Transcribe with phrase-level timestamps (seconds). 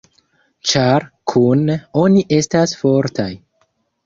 [0.69, 3.29] Ĉar kune oni estas fortaj.